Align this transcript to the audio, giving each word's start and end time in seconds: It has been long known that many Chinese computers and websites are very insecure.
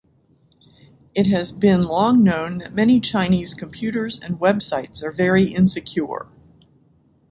It 1.13 1.27
has 1.27 1.51
been 1.51 1.83
long 1.83 2.23
known 2.23 2.57
that 2.57 2.73
many 2.73 2.99
Chinese 2.99 3.53
computers 3.53 4.19
and 4.19 4.39
websites 4.39 5.03
are 5.03 5.11
very 5.11 5.43
insecure. 5.53 6.25